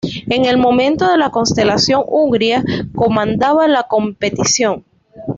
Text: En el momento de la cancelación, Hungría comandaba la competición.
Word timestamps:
En 0.31 0.45
el 0.45 0.57
momento 0.57 1.07
de 1.07 1.15
la 1.15 1.29
cancelación, 1.29 2.01
Hungría 2.07 2.63
comandaba 2.95 3.67
la 3.67 3.83
competición. 3.83 4.83